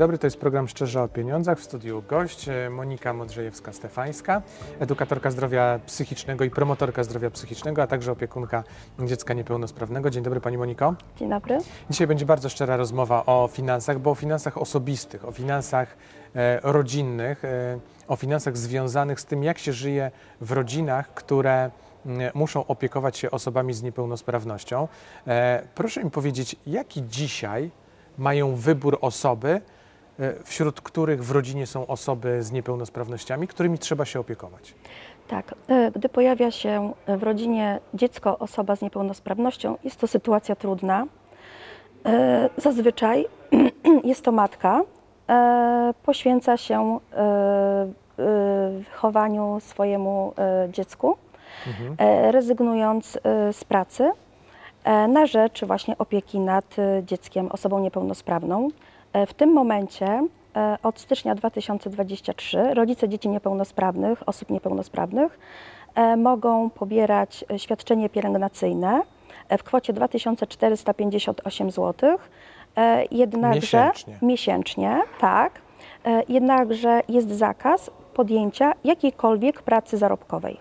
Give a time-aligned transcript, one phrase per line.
[0.00, 0.18] Dobry.
[0.18, 1.58] To jest program Szczerze o Pieniądzach.
[1.58, 4.40] W studiu gość e, Monika Modrzejewska-Stefańska,
[4.78, 8.64] edukatorka zdrowia psychicznego i promotorka zdrowia psychicznego, a także opiekunka
[8.98, 10.10] dziecka niepełnosprawnego.
[10.10, 10.94] Dzień dobry Pani Moniko.
[11.16, 11.58] Dzień dobry.
[11.90, 15.96] Dzisiaj będzie bardzo szczera rozmowa o finansach, bo o finansach osobistych, o finansach
[16.34, 20.10] e, rodzinnych, e, o finansach związanych z tym, jak się żyje
[20.40, 21.70] w rodzinach, które
[22.34, 24.88] muszą opiekować się osobami z niepełnosprawnością.
[25.26, 27.70] E, proszę mi powiedzieć, jaki dzisiaj
[28.18, 29.60] mają wybór osoby,
[30.44, 34.74] wśród których w rodzinie są osoby z niepełnosprawnościami, którymi trzeba się opiekować?
[35.28, 41.06] Tak, e, gdy pojawia się w rodzinie dziecko, osoba z niepełnosprawnością, jest to sytuacja trudna.
[42.06, 43.26] E, Zazwyczaj
[44.04, 44.80] jest to matka,
[45.28, 47.18] e, poświęca się e,
[48.18, 51.16] e, wychowaniu swojemu e, dziecku,
[51.98, 54.10] e, rezygnując e, z pracy
[54.84, 58.68] e, na rzecz właśnie opieki nad e, dzieckiem, osobą niepełnosprawną.
[59.12, 65.38] E, W tym momencie e, od stycznia 2023 rodzice dzieci niepełnosprawnych, osób niepełnosprawnych
[65.94, 69.02] e, mogą pobierać świadczenie pielęgnacyjne
[69.58, 72.18] w kwocie 2458 zł.
[73.10, 74.18] Jednakże Miesięcznie.
[74.22, 75.60] miesięcznie, tak.
[76.28, 80.60] Jednakże jest zakaz podjęcia jakiejkolwiek pracy zarobkowej.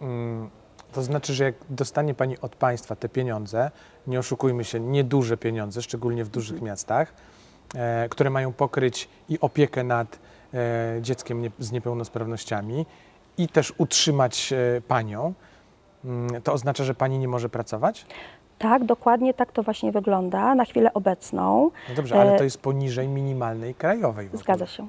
[0.00, 0.50] Mm,
[0.92, 3.70] To znaczy, że jak dostanie Pani od państwa te pieniądze,
[4.06, 7.12] nie oszukujmy się, nieduże pieniądze, szczególnie w dużych miastach,
[7.74, 10.18] e, które mają pokryć i opiekę nad
[10.54, 12.86] e, dzieckiem nie, z niepełnosprawnościami
[13.38, 15.34] i też utrzymać e, Panią,
[16.04, 18.06] mm, to oznacza, że Pani nie może pracować?
[18.58, 21.70] Tak, dokładnie tak to właśnie wygląda na chwilę obecną.
[21.88, 24.26] No dobrze, ale E, to jest poniżej minimalnej krajowej.
[24.26, 24.42] w ogóle.
[24.42, 24.88] Zgadza się.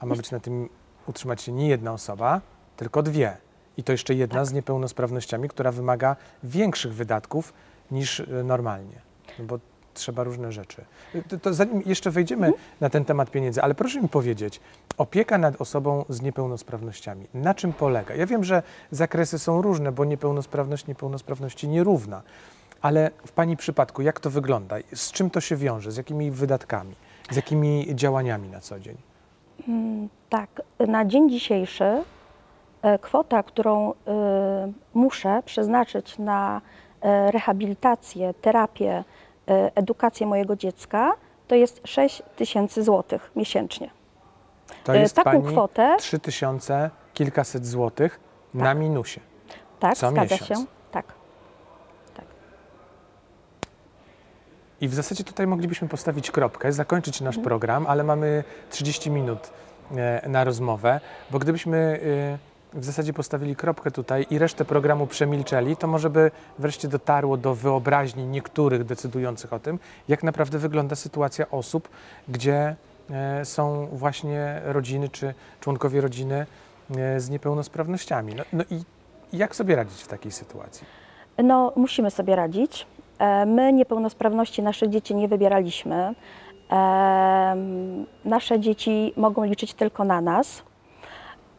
[0.00, 0.68] A ma być na tym
[1.06, 2.40] utrzymać się nie jedna osoba,
[2.76, 3.36] tylko dwie.
[3.76, 4.46] I to jeszcze jedna Tak.
[4.46, 7.52] z niepełnosprawnościami, która wymaga większych wydatków
[7.90, 8.96] niż e, normalnie,
[9.38, 9.58] no bo
[9.94, 10.84] trzeba różne rzeczy.
[11.14, 12.64] E, To, to zanim jeszcze wejdziemy Mhm.
[12.80, 14.60] na ten temat pieniędzy, ale proszę mi powiedzieć,
[14.98, 18.14] opieka nad osobą z niepełnosprawnościami, na czym polega?
[18.14, 22.22] Ja wiem, że zakresy są różne, bo niepełnosprawność niepełnosprawności nierówna,
[22.82, 24.76] ale w Pani przypadku jak to wygląda?
[24.94, 25.92] Z czym to się wiąże?
[25.92, 26.94] Z jakimi wydatkami?
[27.30, 28.96] Z jakimi działaniami na co dzień?
[29.68, 32.02] Mm, Tak, na dzień dzisiejszy
[33.00, 33.94] kwota, którą e,
[34.94, 36.60] muszę przeznaczyć na
[37.02, 39.04] e, rehabilitację, terapię,
[39.48, 41.12] e, edukację mojego dziecka,
[41.48, 43.90] to jest 6 tysięcy złotych miesięcznie.
[44.84, 48.20] To E, jest taką pani kwotę- 3000 kilkaset złotych
[48.54, 48.78] na Tak.
[48.78, 49.20] minusie.
[49.80, 50.60] Tak, Co zgadza miesiąc.
[50.60, 50.66] się.
[50.92, 51.06] Tak.
[52.14, 52.24] tak.
[54.80, 57.44] I w zasadzie tutaj moglibyśmy postawić kropkę, zakończyć nasz Mhm.
[57.44, 59.50] program, ale mamy 30 minut
[59.96, 61.00] e, na rozmowę,
[61.30, 62.00] bo gdybyśmy
[62.38, 67.36] e, w zasadzie postawili kropkę tutaj i resztę programu przemilczeli, to może by wreszcie dotarło
[67.36, 71.88] do wyobraźni niektórych decydujących o tym, jak naprawdę wygląda sytuacja osób,
[72.28, 72.76] gdzie
[73.10, 76.46] e, są właśnie rodziny czy członkowie rodziny
[76.96, 78.34] e, z niepełnosprawnościami.
[78.34, 78.82] No, no i
[79.32, 80.86] jak sobie radzić w takiej sytuacji?
[81.38, 82.86] No, musimy sobie radzić.
[83.18, 86.14] E, My niepełnosprawności naszych dzieci nie wybieraliśmy.
[88.24, 90.62] Nasze dzieci mogą liczyć tylko na nas.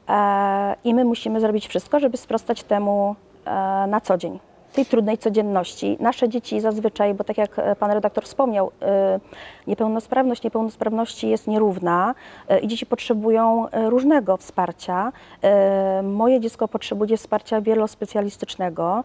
[0.10, 3.52] E, I my musimy zrobić wszystko, żeby sprostać temu e,
[3.88, 4.40] na co dzień,
[4.74, 5.98] tej trudnej codzienności.
[6.00, 9.20] Nasze dzieci zazwyczaj, bo tak jak pan redaktor wspomniał, e,
[9.68, 12.16] niepełnosprawność niepełnosprawności jest nierówna
[12.62, 15.12] i dzieci potrzebują różnego wsparcia.
[16.04, 19.04] Moje dziecko potrzebuje wsparcia wielospecjalistycznego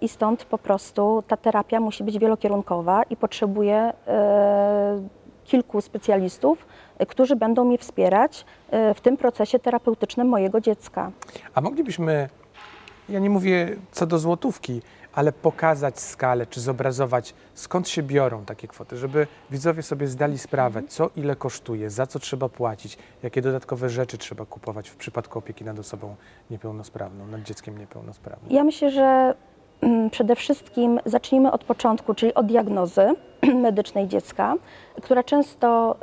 [0.00, 3.92] i stąd po prostu ta terapia musi być wielokierunkowa i potrzebuje
[5.46, 6.66] kilku specjalistów,
[7.08, 11.12] którzy będą mnie wspierać e, w tym procesie terapeutycznym mojego dziecka.
[11.54, 12.28] A moglibyśmy,
[13.08, 14.82] ja nie mówię co do złotówki,
[15.16, 20.82] ale pokazać skalę, czy zobrazować, skąd się biorą takie kwoty, żeby widzowie sobie zdali sprawę,
[20.88, 25.64] co ile kosztuje, za co trzeba płacić, jakie dodatkowe rzeczy trzeba kupować w przypadku opieki
[25.64, 26.16] nad osobą
[26.50, 28.52] niepełnosprawną, nad dzieckiem niepełnosprawnym.
[28.52, 29.34] Ja myślę, że
[30.10, 33.14] przede wszystkim zacznijmy od początku, czyli od diagnozy
[33.66, 34.54] medycznej dziecka,
[35.02, 35.96] która często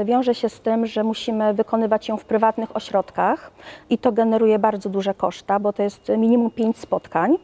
[0.00, 3.52] y, wiąże się z tym, że musimy wykonywać ją w prywatnych ośrodkach
[3.90, 7.36] i to generuje bardzo duże koszta, bo to jest minimum 5 spotkań.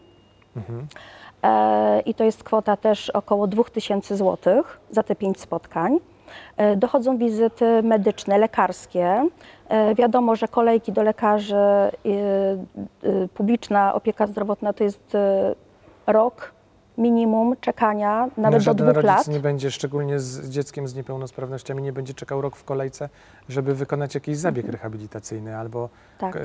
[1.43, 5.99] E, I to jest kwota też około 2000 zł za te 5 spotkań.
[6.57, 9.29] E, Dochodzą wizyty medyczne, lekarskie.
[9.69, 11.57] E, Wiadomo, że kolejki do lekarzy,
[12.07, 12.09] y,
[13.05, 15.17] y, publiczna opieka zdrowotna to jest
[16.13, 16.53] rok
[16.99, 19.29] minimum czekania, nawet no, do żaden dwóch rodzic lat.
[19.29, 23.09] nie będzie, szczególnie z dzieckiem z niepełnosprawnościami, nie będzie czekał rok w kolejce,
[23.49, 25.89] żeby wykonać jakiś zabieg rehabilitacyjny albo
[26.19, 26.37] Tak.
[26.37, 26.41] e,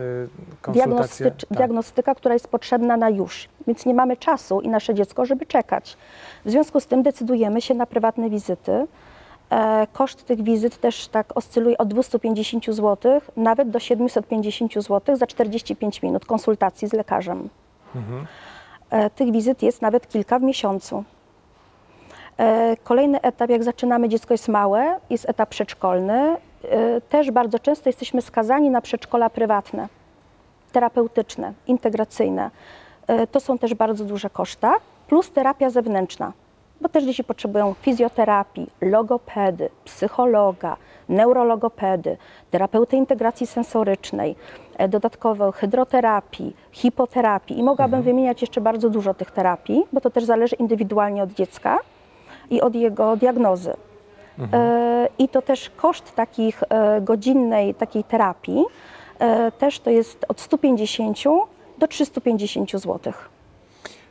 [0.61, 1.31] konsultację.
[1.31, 1.57] Tak.
[1.57, 5.97] Diagnostyka, która jest potrzebna na już, więc nie mamy czasu i nasze dziecko, żeby czekać.
[6.45, 8.87] W związku z tym decydujemy się na prywatne wizyty.
[9.49, 15.27] E, Koszt tych wizyt też tak oscyluje od 250 zł nawet do 750 zł za
[15.27, 17.49] 45 minut konsultacji z lekarzem.
[17.95, 17.99] E,
[19.15, 21.03] Tych wizyt jest nawet kilka w miesiącu.
[22.37, 26.37] E, Kolejny etap, jak zaczynamy, dziecko jest małe, jest etap przedszkolny.
[26.69, 29.87] E, Też bardzo często jesteśmy skazani na przedszkola prywatne,
[30.71, 32.51] terapeutyczne, integracyjne.
[33.07, 34.73] E, To są też bardzo duże koszta,
[35.07, 36.33] plus terapia zewnętrzna,
[36.81, 40.77] bo też dzieci potrzebują fizjoterapii, logopedy, psychologa,
[41.09, 42.17] neurologopedy,
[42.51, 44.35] terapeuty integracji sensorycznej, e,
[44.89, 50.55] dodatkowo hydroterapii, hipoterapii i mogłabym wymieniać jeszcze bardzo dużo tych terapii, bo to też zależy
[50.55, 51.79] indywidualnie od dziecka
[52.49, 53.73] i od jego diagnozy.
[54.53, 58.63] E, I to też koszt takich e, godzinnej takiej terapii
[59.19, 61.17] e, też to jest od 150
[61.77, 63.13] do 350 zł.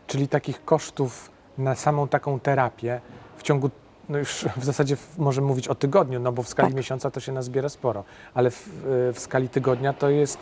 [0.07, 3.01] Czyli takich kosztów na samą taką terapię
[3.37, 3.71] w ciągu,
[4.09, 6.77] no już w zasadzie możemy mówić o tygodniu, no bo w skali Tak.
[6.77, 8.05] miesiąca to się nazbiera sporo,
[8.35, 8.69] ale w,
[9.15, 10.39] w skali tygodnia to jest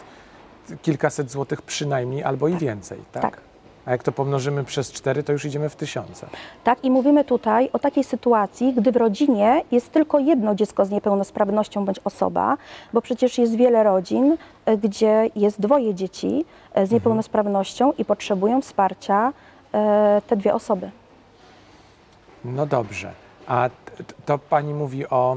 [0.83, 3.23] kilkaset złotych przynajmniej albo i więcej, tak?
[3.23, 3.41] Tak.
[3.87, 6.27] A jak to pomnożymy przez cztery, to już idziemy w tysiące.
[6.65, 10.91] Tak, i mówimy tutaj o takiej sytuacji, gdy w rodzinie jest tylko jedno dziecko z
[10.91, 12.57] niepełnosprawnością bądź osoba,
[12.93, 14.37] bo przecież jest wiele rodzin,
[14.67, 19.33] e, gdzie jest dwoje dzieci e, z niepełnosprawnością i potrzebują wsparcia
[19.75, 20.91] e, te dwie osoby.
[22.45, 23.13] No dobrze.
[23.51, 23.71] A
[24.27, 25.37] to pani mówi o,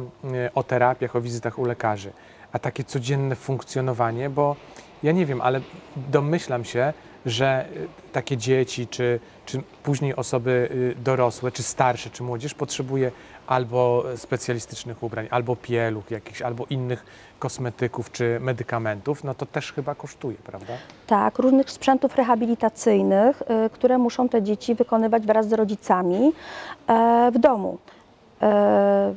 [0.56, 2.12] o terapiach, o wizytach u lekarzy.
[2.51, 4.56] A takie codzienne funkcjonowanie, bo
[5.04, 5.62] ja nie wiem, ale
[5.95, 6.94] domyślam się,
[7.25, 13.12] że y, takie dzieci, czy, czy później osoby y, dorosłe, czy starsze, czy młodzież potrzebuje
[13.48, 17.06] albo specjalistycznych ubrań, albo pieluch jakichś, albo innych
[17.39, 20.74] kosmetyków, czy medykamentów, no to też chyba kosztuje, prawda?
[21.07, 26.31] Tak, różnych sprzętów rehabilitacyjnych, y, które muszą te dzieci wykonywać wraz z rodzicami
[26.88, 27.77] e, w domu.
[28.44, 29.13] E,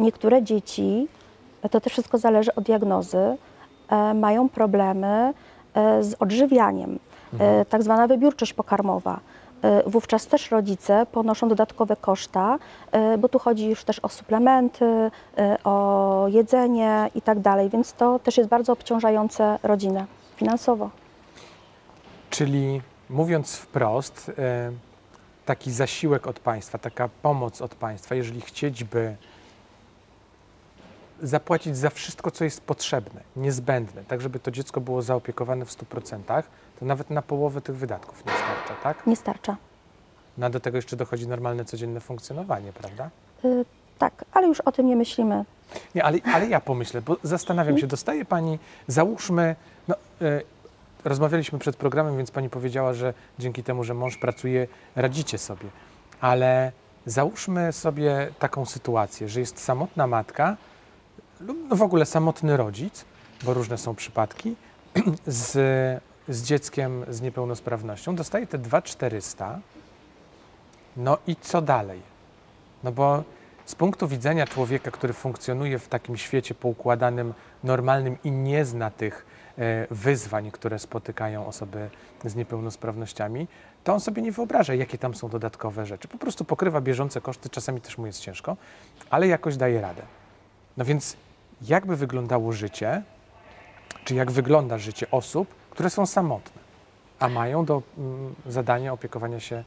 [0.00, 1.08] Niektóre dzieci,
[1.70, 3.36] to też wszystko zależy od diagnozy,
[3.88, 5.34] e, mają problemy
[5.74, 6.98] e, z odżywianiem,
[7.40, 9.20] e, tak zwana wybiórczość pokarmowa.
[9.86, 12.58] Wówczas też rodzice ponoszą dodatkowe koszta,
[13.18, 15.10] bo tu chodzi już też o suplementy,
[15.64, 20.90] o jedzenie i tak dalej, więc to też jest bardzo obciążające rodzinę finansowo.
[22.30, 22.80] Czyli
[23.10, 24.30] mówiąc wprost,
[25.46, 29.16] taki zasiłek od państwa, taka pomoc od państwa, jeżeli chcieć by
[31.22, 36.42] zapłacić za wszystko, co jest potrzebne, niezbędne, tak żeby to dziecko było zaopiekowane w 100%,
[36.80, 39.06] to nawet na połowę tych wydatków nie starcza, tak?
[39.06, 39.56] Nie starcza.
[40.38, 43.10] No a do tego jeszcze dochodzi normalne, codzienne funkcjonowanie, prawda?
[43.44, 43.64] Y,
[43.98, 45.44] tak, ale już o tym nie myślimy.
[45.94, 49.56] Nie, ale, ale ja pomyślę, bo zastanawiam się, dostaje Pani, załóżmy,
[49.88, 50.42] no, e,
[51.04, 54.66] rozmawialiśmy przed programem, więc Pani powiedziała, że dzięki temu, że mąż pracuje,
[54.96, 55.68] radzicie sobie,
[56.20, 56.72] ale
[57.06, 60.56] załóżmy sobie taką sytuację, że jest samotna matka
[61.40, 63.04] lub no w ogóle samotny rodzic,
[63.44, 64.56] bo różne są przypadki,
[65.26, 65.52] z,
[66.28, 69.60] z dzieckiem z niepełnosprawnością, dostaje te 2400,
[70.96, 72.02] no i co dalej?
[72.84, 73.24] No bo
[73.66, 79.26] z punktu widzenia człowieka, który funkcjonuje w takim świecie poukładanym, normalnym i nie zna tych
[79.90, 81.90] wyzwań, które spotykają osoby
[82.24, 83.48] z niepełnosprawnościami,
[83.84, 86.08] to on sobie nie wyobraża, jakie tam są dodatkowe rzeczy.
[86.08, 88.56] Po prostu pokrywa bieżące koszty, czasami też mu jest ciężko,
[89.10, 90.02] ale jakoś daje radę.
[90.76, 91.16] No więc
[91.62, 93.02] jakby wyglądało życie,
[94.04, 96.60] czy jak wygląda życie osób, które są samotne,
[97.18, 99.64] a mają do mm, zadania opiekowania się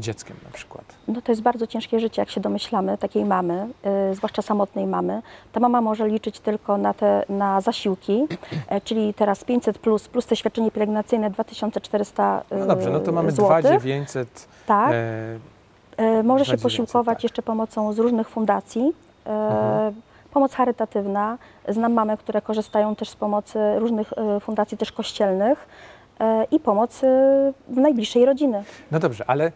[0.00, 0.84] dzieckiem na przykład?
[1.08, 3.68] No to jest bardzo ciężkie życie, jak się domyślamy, takiej mamy,
[4.10, 5.22] y, zwłaszcza samotnej mamy.
[5.52, 8.26] Ta mama może liczyć tylko na te na zasiłki,
[8.68, 13.28] e, czyli teraz 500 plus, plus te świadczenie pielęgnacyjne 2400 No dobrze, no to mamy
[13.28, 13.60] y, złotych.
[13.60, 14.48] 2900.
[14.66, 14.92] Tak.
[14.92, 15.38] E,
[15.96, 17.22] E, Może się 2900, posiłkować tak.
[17.22, 18.92] jeszcze pomocą z różnych fundacji.
[19.26, 19.94] E, Mhm.
[20.32, 21.38] Pomoc charytatywna.
[21.68, 25.68] Znam mamy, które korzystają też z pomocy różnych e, fundacji też kościelnych
[26.20, 27.06] e, i pomocy
[27.68, 28.64] w najbliższej rodziny.
[28.90, 29.50] no dobrze, ale e,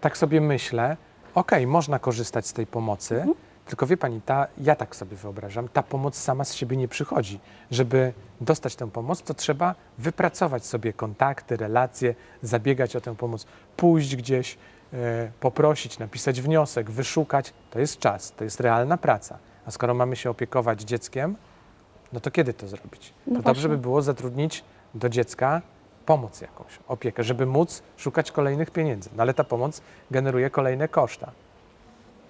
[0.00, 0.96] tak sobie myślę,
[1.34, 3.34] okej, można korzystać z tej pomocy, Mhm.
[3.66, 7.40] tylko wie pani, ta, ja tak sobie wyobrażam, ta pomoc sama z siebie nie przychodzi.
[7.70, 14.16] Żeby dostać tę pomoc, to trzeba wypracować sobie kontakty, relacje, zabiegać o tę pomoc, pójść
[14.16, 14.58] gdzieś,
[14.92, 17.52] e, poprosić, napisać wniosek, wyszukać.
[17.70, 19.38] To jest czas, to jest realna praca.
[19.66, 21.36] A skoro mamy się opiekować dzieckiem,
[22.12, 23.12] no to kiedy to zrobić?
[23.26, 25.62] No to dobrze by było zatrudnić do dziecka
[26.06, 29.10] pomoc jakąś, opiekę, żeby móc szukać kolejnych pieniędzy.
[29.16, 31.30] No ale ta pomoc generuje kolejne koszta.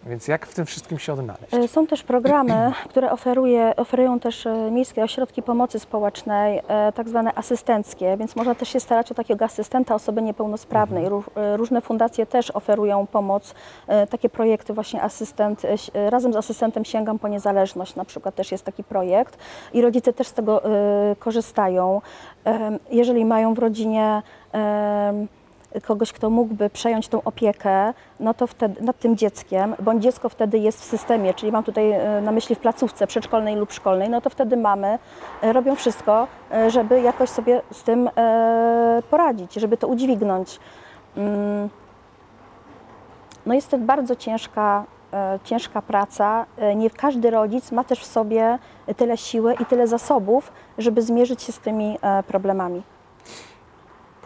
[0.06, 1.54] Więc jak w tym wszystkim się odnaleźć?
[1.54, 7.08] E, Są też programy, które oferuje, oferują też e, miejskie ośrodki pomocy społecznej, e, tak
[7.08, 11.04] zwane asystenckie, więc można też się starać o takiego asystenta osoby niepełnosprawnej.
[11.06, 13.54] E, Różne fundacje też oferują pomoc,
[14.10, 15.62] takie projekty właśnie asystent,
[15.94, 19.38] razem z asystentem sięgam po niezależność, na przykład też jest taki projekt
[19.72, 20.62] i rodzice też z tego
[21.18, 22.00] korzystają.
[22.90, 24.22] Jeżeli mają w rodzinie
[25.80, 30.58] kogoś, kto mógłby przejąć tą opiekę, no to wtedy nad tym dzieckiem, bądź dziecko wtedy
[30.58, 34.20] jest w systemie, czyli mam tutaj e, na myśli w placówce przedszkolnej lub szkolnej, no
[34.20, 34.98] to wtedy mamy
[35.42, 38.10] e, robią wszystko, e, żeby jakoś sobie z tym
[39.10, 40.60] poradzić, żeby to udźwignąć.
[41.16, 41.68] Mm.
[43.46, 44.84] No jest to bardzo ciężka,
[45.44, 46.46] ciężka praca.
[46.76, 48.58] Nie każdy rodzic ma też w sobie
[48.96, 52.82] tyle siły i tyle zasobów, żeby zmierzyć się z tymi problemami.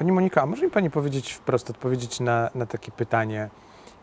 [0.01, 3.49] Pani Monika, a może mi Pani powiedzieć wprost, odpowiedzieć na, na takie pytanie?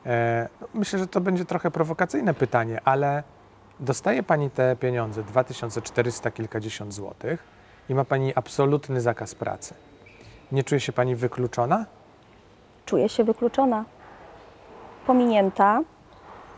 [0.06, 3.24] E, no, myślę, że to będzie trochę prowokacyjne pytanie, ale
[3.80, 7.44] dostaje Pani te pieniądze, 2400 kilkadziesiąt złotych
[7.90, 9.74] i ma Pani absolutny zakaz pracy.
[10.52, 11.86] Nie czuje się Pani wykluczona?
[12.86, 13.86] Czuję się wykluczona,
[15.08, 15.82] pominięta,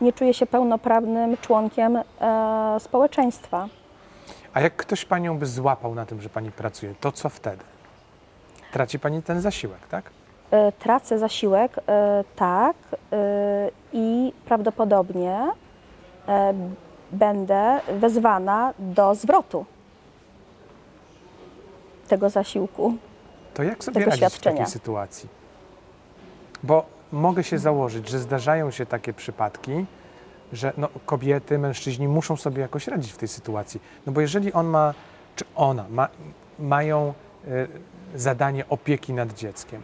[0.00, 2.02] nie czuję się pełnoprawnym członkiem e,
[2.80, 3.68] społeczeństwa.
[4.54, 7.69] A jak ktoś Panią by złapał na tym, że Pani pracuje, to co wtedy?
[8.72, 10.10] Traci Pani ten zasiłek, tak?
[10.50, 12.76] E, tracę zasiłek, e, tak,
[13.12, 15.40] e, i prawdopodobnie
[17.12, 19.64] będę wezwana do zwrotu
[22.08, 22.94] tego zasiłku.
[23.54, 25.28] To jak sobie Tego radzić w takiej sytuacji?
[26.62, 29.86] Bo mogę się założyć, że zdarzają się takie przypadki,
[30.52, 33.80] że no, kobiety, mężczyźni muszą sobie jakoś radzić w tej sytuacji.
[34.06, 34.94] No bo jeżeli on ma,
[35.36, 36.08] czy ona ma,
[36.58, 37.14] mają
[38.14, 39.82] zadanie opieki nad dzieckiem,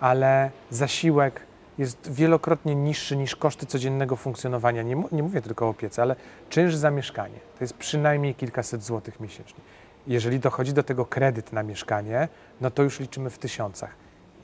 [0.00, 1.40] ale zasiłek
[1.78, 4.82] jest wielokrotnie niższy niż koszty codziennego funkcjonowania.
[4.82, 6.16] Nie, nie mówię tylko o opiece, ale
[6.48, 9.60] czynsz za mieszkanie to jest przynajmniej kilkaset złotych miesięcznie.
[10.06, 12.28] Jeżeli dochodzi do tego kredyt na mieszkanie,
[12.60, 13.90] no to już liczymy w tysiącach.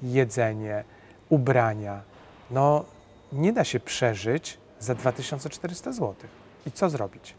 [0.02, 0.84] Jedzenie,
[1.28, 2.00] ubrania.
[2.50, 2.84] No
[3.32, 6.30] nie da się przeżyć za 2400 złotych.
[6.66, 7.34] I co zrobić?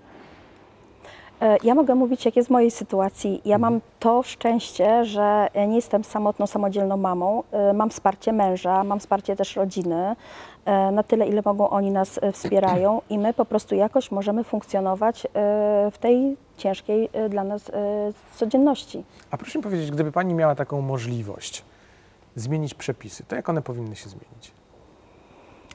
[1.42, 3.42] E, Ja mogę mówić, jak jest w mojej sytuacji.
[3.46, 7.44] Ja mam to szczęście, że nie jestem samotną, samodzielną mamą.
[7.52, 10.16] E, Mam wsparcie męża, mam wsparcie też rodziny.
[10.66, 15.28] E, Na tyle, ile mogą, oni nas wspierają i my po prostu jakoś możemy funkcjonować
[15.92, 17.72] w tej ciężkiej dla nas
[18.36, 19.04] codzienności.
[19.32, 21.64] A proszę mi powiedzieć, gdyby Pani miała taką możliwość
[22.36, 24.52] zmienić przepisy, to jak one powinny się zmienić?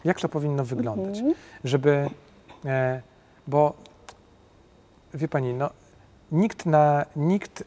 [0.04, 1.18] Jak to powinno wyglądać?
[1.18, 1.34] Mhm.
[1.64, 2.10] Żeby,
[3.46, 3.72] bo
[5.14, 5.70] wie Pani, no,
[6.32, 7.64] nikt, na, nikt e,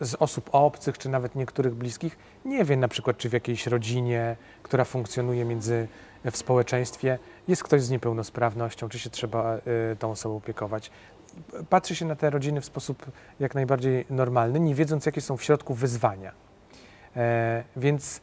[0.00, 4.36] z osób obcych, czy nawet niektórych bliskich nie wie na przykład, czy w jakiejś rodzinie,
[4.62, 5.88] która funkcjonuje między,
[6.30, 7.18] w społeczeństwie,
[7.48, 9.60] jest ktoś z niepełnosprawnością, czy się trzeba e,
[9.98, 10.90] tą osobą opiekować.
[11.68, 13.06] Patrzy się na te rodziny w sposób
[13.40, 16.32] jak najbardziej normalny, nie wiedząc, jakie są w środku wyzwania.
[17.16, 18.20] E, więc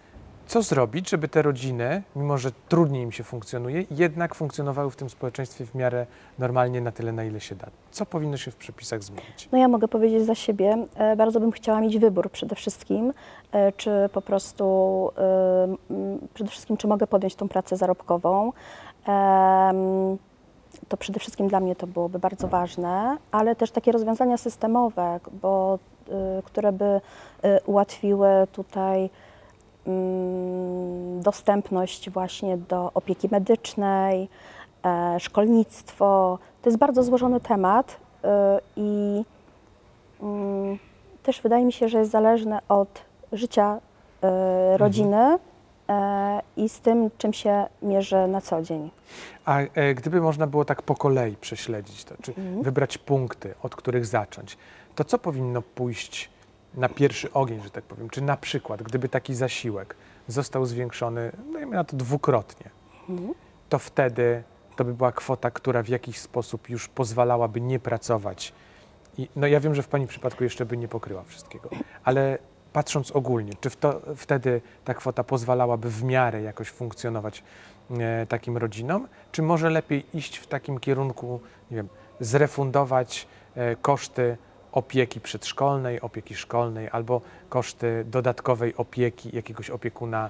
[0.49, 5.09] co zrobić, żeby te rodziny, mimo że trudniej im się funkcjonuje, jednak funkcjonowały w tym
[5.09, 6.05] społeczeństwie w miarę
[6.39, 7.67] normalnie na tyle, na ile się da?
[7.91, 9.49] Co powinno się w przepisach zmienić?
[9.51, 13.13] No ja mogę powiedzieć za siebie, e, bardzo bym chciała mieć wybór przede wszystkim,
[13.51, 14.65] e, czy po prostu,
[15.17, 15.75] e,
[16.33, 18.53] przede wszystkim, czy mogę podjąć tą pracę zarobkową.
[20.87, 25.79] To przede wszystkim dla mnie to byłoby bardzo ważne, ale też takie rozwiązania systemowe, bo,
[26.45, 27.01] które by
[27.65, 29.09] ułatwiły tutaj
[31.19, 34.29] dostępność właśnie do opieki medycznej,
[34.85, 36.39] e, szkolnictwo.
[36.61, 39.23] To jest bardzo złożony temat e, i
[40.21, 40.79] mm,
[41.23, 43.79] też wydaje mi się, że jest zależne od życia
[44.23, 45.37] e, rodziny
[45.89, 48.91] e, i z tym, czym się mierzy na co dzień.
[49.45, 54.05] A e, gdyby można było tak po kolei prześledzić to, czy wybrać punkty, od których
[54.05, 54.57] zacząć,
[54.95, 56.29] to co powinno pójść
[56.73, 58.09] na pierwszy ogień, że tak powiem?
[58.09, 59.95] Czy na przykład, gdyby taki zasiłek
[60.27, 62.69] został zwiększony, dajmy na to dwukrotnie,
[63.69, 64.43] to wtedy
[64.75, 68.53] to by była kwota, która w jakiś sposób już pozwalałaby nie pracować.
[69.17, 71.69] I, no ja wiem, że w Pani przypadku jeszcze by nie pokryła wszystkiego,
[72.03, 72.37] ale
[72.73, 77.43] patrząc ogólnie, czy to, wtedy ta kwota pozwalałaby w miarę jakoś funkcjonować
[77.91, 81.39] e, takim rodzinom, czy może lepiej iść w takim kierunku,
[81.71, 84.37] nie wiem, zrefundować e, koszty
[84.71, 90.29] opieki przedszkolnej, opieki szkolnej albo koszty dodatkowej opieki jakiegoś opiekuna,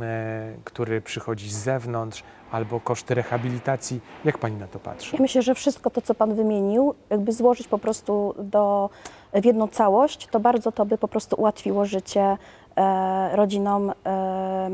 [0.00, 4.00] e, który przychodzi z zewnątrz, albo koszty rehabilitacji.
[4.24, 5.16] Jak Pani na to patrzy?
[5.16, 8.90] Ja myślę, że wszystko to, co Pan wymienił, jakby złożyć po prostu do,
[9.34, 12.36] w jedną całość, to bardzo to by po prostu ułatwiło życie
[12.76, 14.70] e, rodzinom e,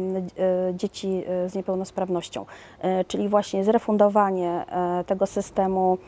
[0.75, 2.47] dzieci z niepełnosprawnością,
[3.09, 4.64] czyli właśnie zrefundowanie
[5.06, 5.99] tego systemu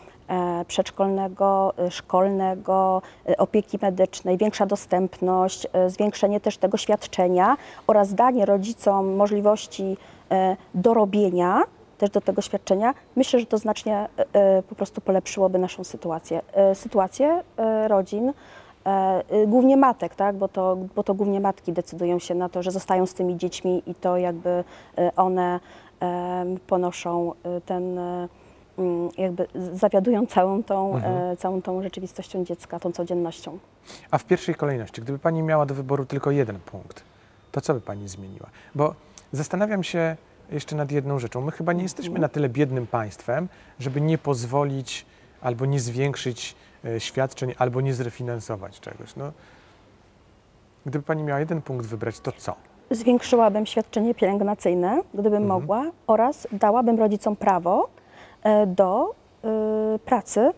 [0.68, 7.56] przedszkolnego, e, szkolnego, e, opieki medycznej, większa dostępność, e, zwiększenie też tego świadczenia
[7.86, 9.96] oraz danie rodzicom możliwości
[10.30, 11.62] e, dorobienia
[11.98, 16.40] też do tego świadczenia, myślę, że to znacznie e, e, po prostu polepszyłoby naszą sytuację.
[16.52, 20.36] E, Sytuację e, rodzin, e, e, głównie matek, tak?
[20.36, 23.82] bo, to, bo to głównie matki decydują się na to, że zostają z tymi dziećmi
[23.86, 24.64] i to jakby
[24.98, 25.60] e, one
[26.66, 28.28] ponoszą e, ten, e,
[29.18, 31.16] jakby z- zawiadują całą tą, Mhm.
[31.32, 33.58] e, całą tą rzeczywistością dziecka, tą codziennością.
[34.10, 37.02] A w pierwszej kolejności, gdyby Pani miała do wyboru tylko jeden punkt,
[37.52, 38.46] to co by Pani zmieniła?
[38.74, 38.94] Bo
[39.32, 40.16] zastanawiam się
[40.52, 41.40] jeszcze nad jedną rzeczą.
[41.40, 43.48] My chyba nie jesteśmy na tyle biednym państwem,
[43.80, 45.06] żeby nie pozwolić
[45.40, 46.54] albo nie zwiększyć
[46.84, 49.16] e, świadczeń, albo nie zrefinansować czegoś.
[49.16, 49.32] No,
[50.86, 52.54] gdyby Pani miała jeden punkt wybrać, to co?
[52.90, 55.46] Zwiększyłabym świadczenie pielęgnacyjne, gdybym Mhm.
[55.48, 57.88] mogła, oraz dałabym rodzicom prawo
[58.66, 60.50] do e, pracy,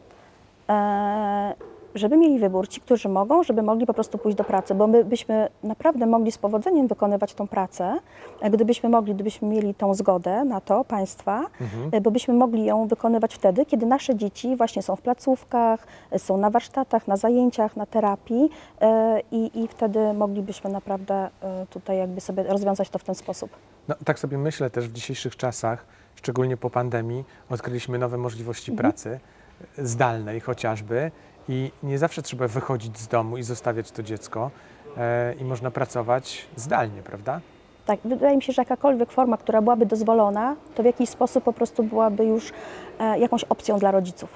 [0.69, 1.55] e,
[1.95, 2.69] żeby mieli wybór.
[2.69, 6.33] Ci, którzy mogą, żeby mogli po prostu pójść do pracy, bo my byśmy naprawdę mogli
[6.33, 7.99] z powodzeniem wykonywać tą pracę,
[8.41, 11.89] e, gdybyśmy mogli, gdybyśmy mieli tą zgodę na to państwa, Mhm.
[11.93, 16.19] e, bo byśmy mogli ją wykonywać wtedy, kiedy nasze dzieci właśnie są w placówkach, e,
[16.19, 21.99] są na warsztatach, na zajęciach, na terapii e, i, i wtedy moglibyśmy naprawdę e, tutaj
[21.99, 23.51] jakby sobie rozwiązać to w ten sposób.
[23.89, 25.87] No, tak sobie myślę też w dzisiejszych czasach,
[26.19, 28.79] szczególnie po pandemii, odkryliśmy nowe możliwości Mhm.
[28.91, 29.21] pracy
[29.79, 31.11] e, zdalnej chociażby
[31.49, 34.51] i nie zawsze trzeba wychodzić z domu i zostawiać to dziecko
[34.97, 37.41] e, i można pracować zdalnie, prawda?
[37.87, 41.53] Tak, wydaje mi się, że jakakolwiek forma, która byłaby dozwolona, to w jakiś sposób po
[41.53, 42.53] prostu byłaby już
[42.99, 44.31] e, jakąś opcją dla rodziców.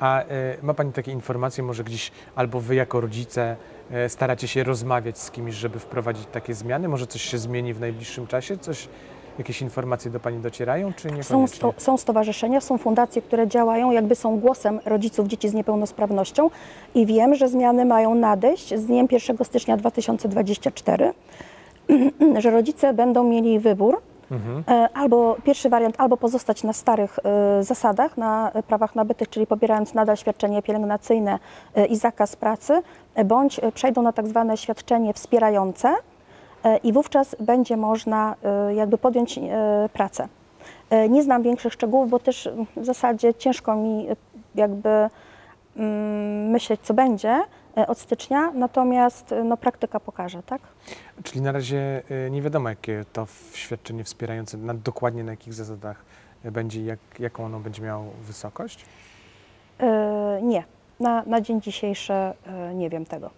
[0.00, 0.26] A e,
[0.62, 3.56] ma Pani takie informacje, może gdzieś albo Wy jako rodzice
[3.90, 6.88] e, staracie się rozmawiać z kimś, żeby wprowadzić takie zmiany?
[6.88, 8.58] Może coś się zmieni w najbliższym czasie?
[8.58, 8.88] Coś,
[9.38, 11.48] jakieś informacje do Pani docierają, czy Są, niekoniecznie?
[11.48, 16.50] sto, są stowarzyszenia, są fundacje, które działają, jakby są głosem rodziców dzieci z niepełnosprawnością
[16.94, 21.12] i wiem, że zmiany mają nadejść z dniem 1 stycznia 2024,
[22.42, 24.64] że rodzice będą mieli wybór, Mhm.
[24.68, 29.94] E, Albo pierwszy wariant, albo pozostać na starych e, zasadach, na prawach nabytych, czyli pobierając
[29.94, 31.38] nadal świadczenie pielęgnacyjne
[31.74, 32.82] e, i zakaz pracy,
[33.14, 35.94] e, bądź przejdą na tak zwane świadczenie wspierające
[36.82, 39.42] i wówczas będzie można e, jakby podjąć e,
[39.92, 40.28] pracę.
[40.90, 44.16] E, Nie znam większych szczegółów, bo też w zasadzie ciężko mi e,
[44.54, 44.88] jakby
[45.76, 47.40] mm, myśleć, co będzie
[47.76, 50.62] e, od stycznia, natomiast e, no, praktyka pokaże, tak?
[51.22, 56.04] Czyli na razie nie wiadomo, jakie to świadczenie wspierające, na, dokładnie na jakich zasadach
[56.44, 58.84] będzie jak, jaką ono będzie miało wysokość?
[59.80, 60.64] E, Nie,
[61.00, 62.34] na, na dzień dzisiejszy e,
[62.74, 63.30] nie wiem tego.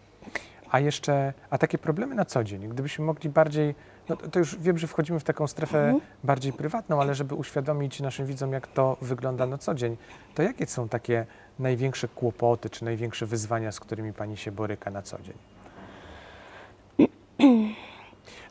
[0.71, 3.75] A jeszcze, a takie problemy na co dzień, gdybyśmy mogli bardziej,
[4.09, 6.01] no to już wiem, że wchodzimy w taką strefę Mhm.
[6.25, 9.97] bardziej prywatną, ale żeby uświadomić naszym widzom, jak to wygląda na co dzień,
[10.35, 11.27] to jakie są takie
[11.59, 15.35] największe kłopoty czy największe wyzwania, z którymi Pani się boryka na co dzień?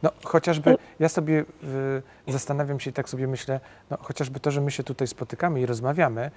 [0.04, 1.46] No chociażby, ja sobie
[2.28, 5.62] y, zastanawiam się i tak sobie myślę, no chociażby to, że my się tutaj spotykamy
[5.62, 6.32] i rozmawiamy,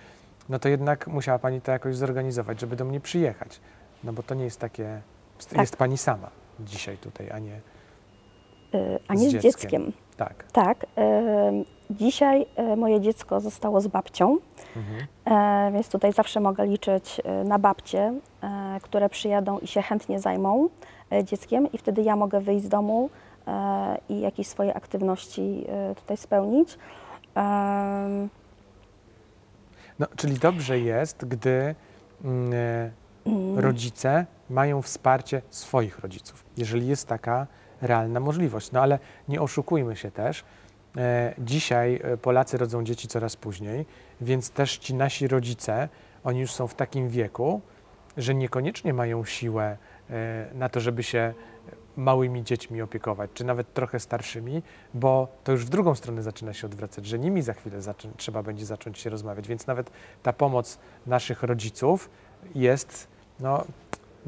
[0.49, 3.61] no to jednak musiała Pani to jakoś zorganizować, żeby do mnie przyjechać.
[4.05, 5.01] No bo to nie jest takie,
[5.47, 5.59] Tak.
[5.61, 7.61] jest Pani sama dzisiaj tutaj, a nie
[8.75, 9.51] E, A nie z, dzieckiem.
[9.53, 9.93] dzieckiem.
[10.17, 10.45] tak.
[10.53, 10.87] Tak.
[10.99, 11.53] e,
[11.91, 14.39] Dzisiaj e, moje dziecko zostało z babcią,
[14.77, 15.73] Mhm.
[15.73, 18.15] więc tutaj zawsze mogę liczyć na babcie,
[18.83, 20.69] które przyjadą i się chętnie zajmą
[21.25, 23.11] dzieckiem i wtedy ja mogę wyjść z domu
[24.09, 26.79] i jakieś swoje aktywności tutaj spełnić.
[29.99, 31.75] No, czyli dobrze jest, gdy
[32.25, 32.53] mm,
[33.27, 37.47] mm, rodzice mają wsparcie swoich rodziców, jeżeli jest taka
[37.83, 38.73] realna możliwość.
[38.73, 40.45] No ale nie oszukujmy się też.
[40.97, 43.87] E, dzisiaj e, Polacy rodzą dzieci coraz później,
[44.21, 45.89] więc też ci nasi rodzice,
[46.25, 47.61] oni już są w takim wieku,
[48.17, 49.77] że niekoniecznie mają siłę
[50.11, 51.35] e, na to, żeby się
[51.97, 54.63] małymi dziećmi opiekować, czy nawet trochę starszymi,
[54.95, 57.81] bo to już w drugą stronę zaczyna się odwracać, że nimi za chwilę
[58.17, 59.91] trzeba będzie zacząć się rozmawiać, więc nawet
[60.23, 62.11] ta pomoc naszych rodziców
[62.55, 63.09] jest,
[63.41, 63.65] no,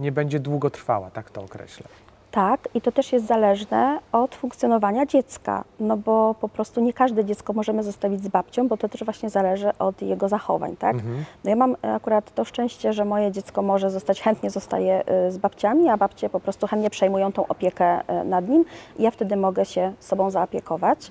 [0.00, 1.86] nie będzie długo trwała, tak to określę.
[2.30, 7.24] Tak, i to też jest zależne od funkcjonowania dziecka, no bo po prostu nie każde
[7.24, 10.94] dziecko możemy zostawić z babcią, bo to też właśnie zależy od jego zachowań, tak?
[10.94, 11.24] Mhm.
[11.44, 15.38] No ja mam akurat to szczęście, że moje dziecko może zostać, chętnie zostaje y, z
[15.38, 18.64] babciami, a babcie po prostu chętnie przejmują tą opiekę y, nad nim
[18.98, 21.10] i ja wtedy mogę się sobą zaopiekować.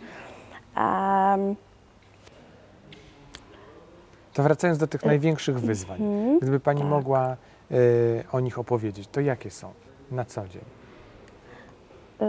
[0.76, 1.56] Em,
[4.34, 6.40] To wracając do tych największych wyzwań, mhm.
[6.40, 6.90] gdyby Pani tak.
[6.90, 7.38] mogła
[8.32, 9.72] o nich opowiedzieć, to jakie są
[10.12, 10.62] na co dzień?
[12.22, 12.26] y,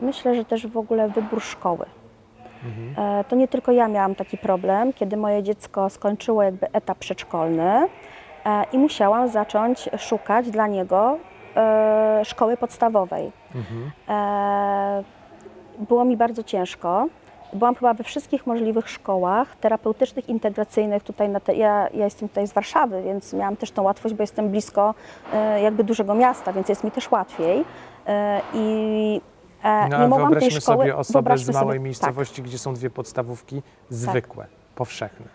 [0.00, 1.86] myślę, że też w ogóle wybór szkoły.
[2.64, 3.20] Mhm.
[3.20, 7.88] E, To nie tylko ja miałam taki problem, kiedy moje dziecko skończyło jakby etap przedszkolny
[8.44, 11.18] e, i musiałam zacząć szukać dla niego
[11.56, 13.32] e, szkoły podstawowej.
[13.54, 13.90] Mhm.
[15.88, 17.06] Było mi bardzo ciężko.
[17.52, 21.02] Byłam chyba we wszystkich możliwych szkołach terapeutycznych, integracyjnych.
[21.02, 24.22] Tutaj na te, ja, ja jestem tutaj z Warszawy, więc miałam też tą łatwość, bo
[24.22, 24.94] jestem blisko
[25.32, 27.64] e, jakby dużego miasta, więc jest mi też łatwiej.
[28.06, 29.20] E, I
[29.62, 30.60] e, No, nie mogłam tej szkoły...
[30.60, 31.82] sobie osobę z małej sobie- tak.
[31.82, 35.26] miejscowości, gdzie są dwie podstawówki zwykłe, powszechne.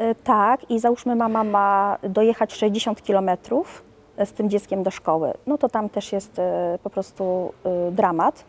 [0.00, 3.84] Y, Tak, i załóżmy mama ma dojechać 60 kilometrów
[4.24, 6.40] z tym dzieckiem do szkoły, no to tam też jest
[6.82, 7.52] po prostu
[7.92, 8.44] dramat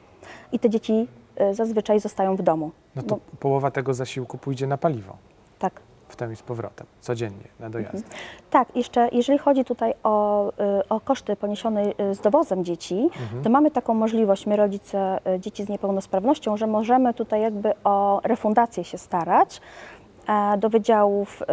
[0.51, 1.07] i te dzieci
[1.51, 2.71] zazwyczaj zostają w domu.
[2.95, 5.17] No to Bo- połowa tego zasiłku pójdzie na paliwo,
[5.59, 5.81] tak.
[6.07, 7.95] w tam i z powrotem, codziennie, na dojazd.
[7.95, 8.13] Mhm.
[8.49, 13.09] Tak, jeszcze jeżeli chodzi tutaj o, y, o koszty poniesione y, z dowozem dzieci,
[13.43, 18.21] to mamy taką możliwość, my rodzice y, dzieci z niepełnosprawnością, że możemy tutaj jakby o
[18.23, 19.61] refundację się starać
[20.27, 21.45] e, do wydziałów y,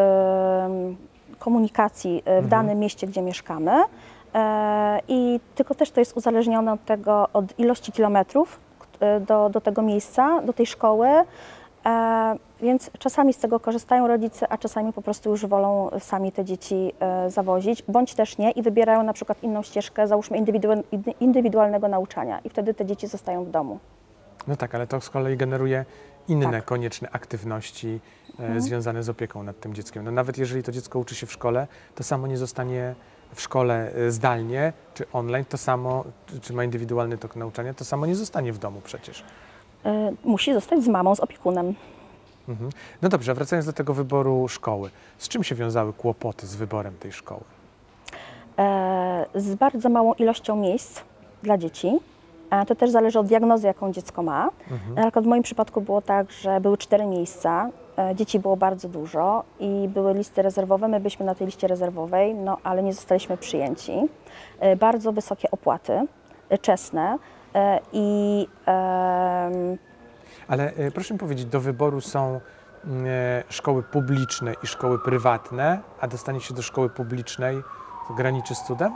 [1.39, 3.73] komunikacji y, w danym mieście, gdzie mieszkamy.
[4.35, 8.70] E, I tylko też to jest uzależnione od tego, od ilości kilometrów y,
[9.27, 11.09] do, do tego miejsca, do tej szkoły.
[11.87, 16.45] E, więc czasami z tego korzystają rodzice, a czasami po prostu już wolą sami te
[16.45, 20.83] dzieci e, zawozić, bądź też nie i wybierają na przykład inną ścieżkę, załóżmy indywidual,
[21.21, 23.79] indywidualnego nauczania i wtedy te dzieci zostają w domu.
[24.47, 25.85] No tak, ale to z kolei generuje
[26.29, 26.55] inne Tak.
[26.55, 26.63] Mhm.
[26.63, 28.01] konieczne aktywności
[28.39, 30.05] e, związane z opieką nad tym dzieckiem.
[30.05, 32.95] No nawet jeżeli to dziecko uczy się w szkole, to samo nie zostanie
[33.35, 36.05] w szkole e, zdalnie czy online, to samo,
[36.43, 39.25] czy- ma indywidualny tok nauczania, to samo nie zostanie w domu przecież.
[39.85, 41.75] E, Musi zostać z mamą, z opiekunem.
[42.49, 42.71] Mhm.
[43.03, 47.13] No dobrze, wracając do tego wyboru szkoły, z czym się wiązały kłopoty z wyborem tej
[47.13, 47.41] szkoły?
[48.59, 51.01] E, z bardzo małą ilością miejsc
[51.43, 51.99] dla dzieci.
[52.51, 54.51] E, To też zależy od diagnozy, jaką dziecko ma.
[54.95, 57.69] Na przykład w moim przypadku było tak, że były cztery miejsca,
[58.15, 60.89] dzieci było bardzo dużo i były listy rezerwowe.
[60.89, 63.93] My byliśmy na tej liście rezerwowej, no ale nie zostaliśmy przyjęci.
[64.61, 66.07] E, Bardzo wysokie opłaty,
[66.49, 67.19] e, czesne
[67.55, 68.47] e, i
[70.49, 72.41] Ale e, proszę mi powiedzieć, do wyboru są
[72.85, 77.63] mm, e, szkoły publiczne i szkoły prywatne, a dostanie się do szkoły publicznej
[78.17, 78.93] graniczy z cudem?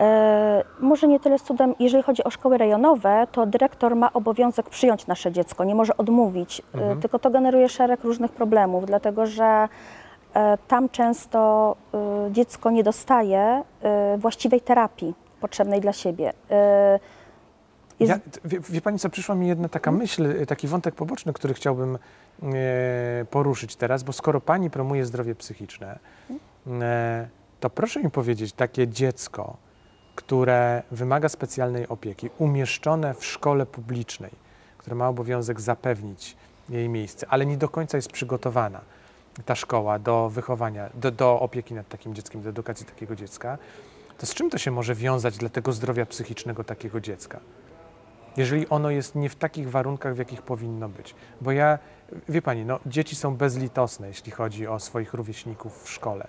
[0.00, 4.68] E, Może nie tyle z cudem, jeżeli chodzi o szkoły rejonowe, to dyrektor ma obowiązek
[4.70, 7.00] przyjąć nasze dziecko, nie może odmówić, e, Mhm.
[7.00, 9.68] tylko to generuje szereg różnych problemów, dlatego że
[10.34, 11.76] e, tam często
[12.30, 13.62] dziecko nie dostaje
[14.18, 16.32] właściwej terapii potrzebnej dla siebie.
[18.00, 21.32] Jest, Ja, wie, wie Pani co, przyszła mi jedna taka myśl, y, taki wątek poboczny,
[21.32, 21.98] który chciałbym
[22.42, 22.48] e,
[23.30, 25.98] poruszyć teraz, bo skoro Pani promuje zdrowie psychiczne,
[26.80, 27.28] e,
[27.60, 29.56] to proszę mi powiedzieć, takie dziecko,
[30.16, 34.30] które wymaga specjalnej opieki, umieszczone w szkole publicznej,
[34.78, 36.36] które ma obowiązek zapewnić
[36.68, 38.80] jej miejsce, ale nie do końca jest przygotowana
[39.44, 43.58] ta szkoła do wychowania, do, do opieki nad takim dzieckiem, do edukacji takiego dziecka,
[44.18, 47.40] to z czym to się może wiązać dla tego zdrowia psychicznego takiego dziecka?
[48.36, 51.14] jeżeli ono jest nie w takich warunkach, w jakich powinno być.
[51.40, 51.78] Bo ja,
[52.28, 56.26] wie pani, no, dzieci są bezlitosne, jeśli chodzi o swoich rówieśników w szkole.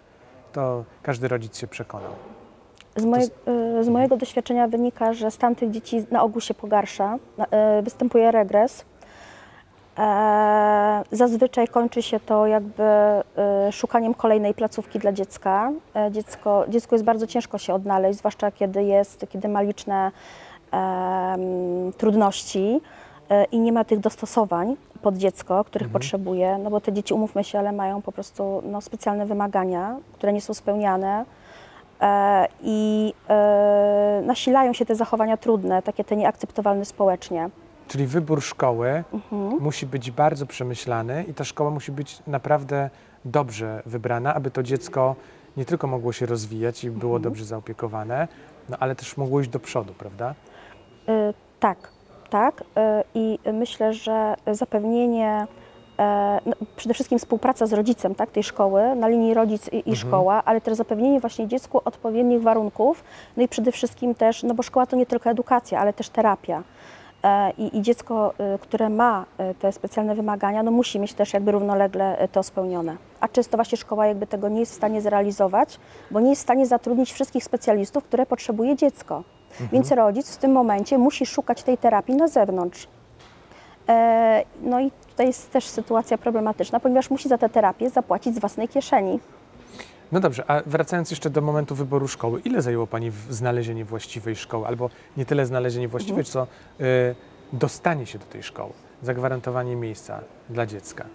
[0.53, 2.11] To każdy rodzic się przekonał.
[2.97, 7.17] Z, moje, e, z mojego doświadczenia wynika, że stan tych dzieci na ogół się pogarsza,
[7.51, 8.85] e, występuje regres.
[9.97, 13.23] E, Zazwyczaj kończy się to jakby e,
[13.71, 15.71] szukaniem kolejnej placówki dla dziecka.
[15.95, 20.11] E, Dziecko, dziecku jest bardzo ciężko się odnaleźć, zwłaszcza kiedy jest, kiedy ma liczne
[21.97, 22.81] trudności
[23.29, 27.43] e, i nie ma tych dostosowań pod dziecko, których potrzebuje, no bo te dzieci, umówmy
[27.43, 31.25] się, ale mają po prostu no, specjalne wymagania, które nie są spełniane
[32.63, 37.49] i e, nasilają się te zachowania trudne, takie te nieakceptowalne społecznie.
[37.87, 39.61] Czyli wybór szkoły Mhm.
[39.61, 42.89] musi być bardzo przemyślany i ta szkoła musi być naprawdę
[43.25, 45.15] dobrze wybrana, aby to dziecko
[45.57, 48.27] nie tylko mogło się rozwijać i było dobrze zaopiekowane,
[48.69, 50.33] no ale też mogło iść do przodu, prawda?
[51.09, 51.77] Y, Tak,
[52.29, 52.63] tak.
[53.15, 55.47] I myślę, że zapewnienie, e,
[56.45, 60.41] no, przede wszystkim współpraca z rodzicem tak, tej szkoły, na linii rodzic i, i szkoła,
[60.45, 63.03] ale też zapewnienie właśnie dziecku odpowiednich warunków,
[63.37, 66.63] no i przede wszystkim też, no bo szkoła to nie tylko edukacja, ale też terapia.
[67.23, 71.33] E, I, I dziecko, y, które ma y, te specjalne wymagania, no musi mieć też
[71.33, 72.97] jakby równolegle y, to spełnione.
[73.19, 75.79] A często właśnie szkoła jakby tego nie jest w stanie zrealizować,
[76.11, 79.23] bo nie jest w stanie zatrudnić wszystkich specjalistów, które potrzebuje dziecko.
[79.71, 82.87] Więc rodzic w tym momencie musi szukać tej terapii na zewnątrz.
[83.89, 88.39] E, No i tutaj jest też sytuacja problematyczna, ponieważ musi za tę terapię zapłacić z
[88.39, 89.19] własnej kieszeni.
[90.11, 94.67] No dobrze, a wracając jeszcze do momentu wyboru szkoły, ile zajęło Pani znalezienie właściwej szkoły?
[94.67, 96.47] Albo nie tyle znalezienie właściwej, co
[96.81, 97.15] y,
[97.53, 101.05] dostanie się do tej szkoły, zagwarantowanie miejsca dla dziecka.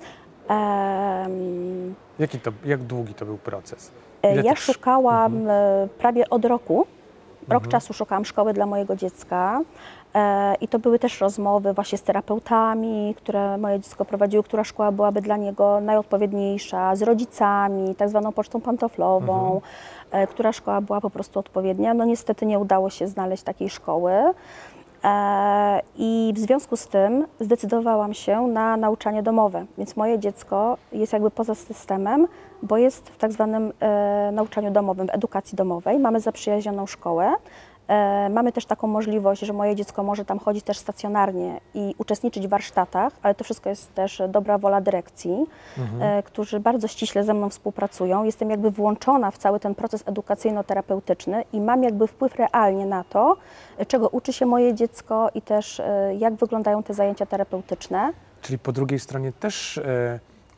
[0.49, 3.91] Em, Jaki to, jak długi to był proces?
[4.23, 6.87] E, Ile Ja szukałam e, prawie od roku.
[7.49, 7.71] Rok Mhm.
[7.71, 9.61] czasu szukałam szkoły dla mojego dziecka.
[10.15, 14.93] E, I to były też rozmowy właśnie z terapeutami, które moje dziecko prowadziły, która szkoła
[14.93, 19.61] byłaby dla niego najodpowiedniejsza, z rodzicami, tak zwaną pocztą pantoflową,
[20.11, 21.95] e, która szkoła była po prostu odpowiednia.
[21.95, 24.13] No niestety nie udało się znaleźć takiej szkoły.
[25.05, 31.13] E, I w związku z tym zdecydowałam się na nauczanie domowe, więc moje dziecko jest
[31.13, 32.27] jakby poza systemem,
[32.63, 35.99] bo jest w tak zwanym e, nauczaniu domowym, w edukacji domowej.
[35.99, 37.33] Mamy zaprzyjaźnioną szkołę.
[37.93, 42.47] E, mamy też taką możliwość, że moje dziecko może tam chodzić też stacjonarnie i uczestniczyć
[42.47, 45.47] w warsztatach, ale to wszystko jest też dobra wola dyrekcji,
[46.01, 48.25] e, którzy bardzo ściśle ze mną współpracują.
[48.25, 53.37] Jestem jakby włączona w cały ten proces edukacyjno-terapeutyczny i mam jakby wpływ realnie na to,
[53.89, 58.13] czego uczy się moje dziecko i też e, jak wyglądają te zajęcia terapeutyczne.
[58.43, 59.81] Czyli po drugiej stronie też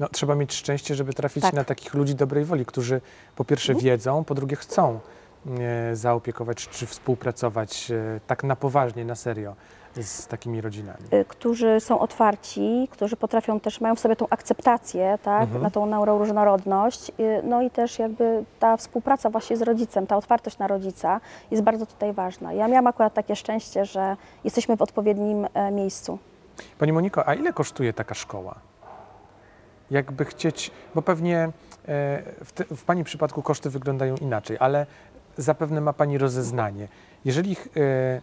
[0.00, 1.54] no, trzeba mieć szczęście, żeby trafić Tak.
[1.54, 3.00] na takich ludzi dobrej woli, którzy
[3.36, 5.00] po pierwsze wiedzą, po drugie chcą
[5.92, 9.54] zaopiekować czy współpracować e, tak na poważnie, na serio
[10.02, 10.98] z takimi rodzinami.
[11.14, 15.62] y, którzy są otwarci, którzy potrafią też, mają w sobie tą akceptację, tak, Mhm.
[15.62, 20.66] na tą neuroróżnorodność, no i też jakby ta współpraca właśnie z rodzicem, ta otwartość na
[20.66, 22.52] rodzica jest bardzo tutaj ważna.
[22.52, 26.18] Ja miałam akurat takie szczęście, że jesteśmy w odpowiednim e, miejscu.
[26.78, 28.54] Pani Moniko, a ile kosztuje taka szkoła?
[29.90, 31.50] Jakby chcieć, bo pewnie e,
[32.44, 34.86] w, te, w Pani przypadku koszty wyglądają inaczej, ale
[35.36, 36.88] zapewne ma Pani rozeznanie.
[37.24, 37.56] Jeżeli e,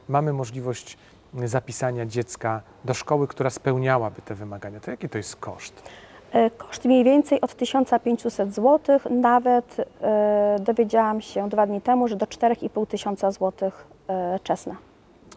[0.10, 0.98] mamy możliwość
[1.46, 5.84] zapisania dziecka do szkoły, która spełniałaby te wymagania, to jaki to jest koszt?
[6.32, 12.16] E, Koszt mniej więcej od 1500 zł, nawet e, dowiedziałam się dwa dni temu, że
[12.16, 14.76] do 4500 tysiąca złotych e, czesne.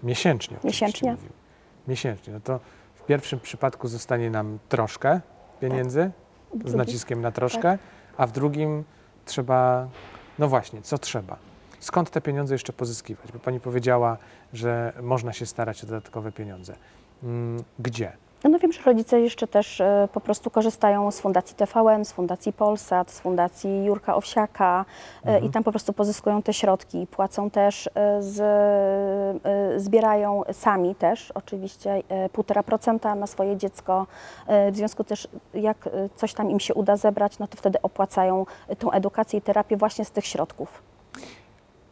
[0.03, 0.57] Miesięcznie.
[0.65, 1.11] Miesięcznie.
[1.11, 1.31] mówimy.
[1.89, 2.33] Miesięcznie.
[2.33, 2.61] No to
[2.95, 5.21] w pierwszym przypadku zostanie nam troszkę
[5.61, 6.11] pieniędzy,
[6.55, 7.79] z drugi- naciskiem na troszkę,
[8.17, 8.85] a w drugim
[9.27, 9.89] trzeba,
[10.39, 11.37] no właśnie, co trzeba?
[11.85, 13.33] Skąd te pieniądze jeszcze pozyskiwać?
[13.33, 14.17] Bo pani powiedziała,
[14.53, 16.75] że można się starać o dodatkowe pieniądze.
[17.23, 18.13] Mm, Gdzie?
[18.45, 22.53] No wiem, że rodzice jeszcze też e, po prostu korzystają z Fundacji TVN, z Fundacji
[22.53, 24.85] Polsat, z Fundacji Jurka Owsiaka
[25.25, 27.07] e, i tam po prostu pozyskują te środki.
[27.07, 28.43] Płacą też, e, z,
[29.83, 34.07] zbierają sami też oczywiście e, 1,5% na swoje dziecko.
[34.73, 38.47] W związku też jak coś tam im się uda zebrać, no to wtedy opłacają
[38.79, 40.94] tą edukację i terapię właśnie z tych środków.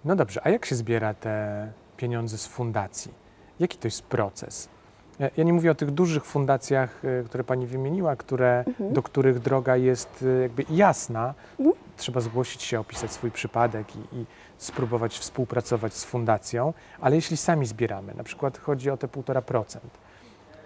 [0.05, 3.15] No dobrze, a jak się zbiera te pieniądze z fundacji?
[3.61, 4.69] Jaki to jest proces?
[5.37, 9.77] Ja- nie mówię o tych dużych fundacjach, y, które Pani wymieniła, które, do których droga
[9.77, 11.35] jest y, jakby jasna.
[11.97, 14.27] Trzeba zgłosić się, opisać swój przypadek i, i
[14.59, 19.79] spróbować współpracować z fundacją, ale jeśli sami zbieramy, na przykład chodzi o te 1,5%,